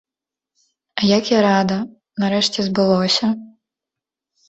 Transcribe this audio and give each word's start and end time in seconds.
А 1.01 1.03
як 1.17 1.23
я 1.37 1.45
рада, 1.47 1.79
нарэшце 2.25 2.59
збылося! 2.71 3.25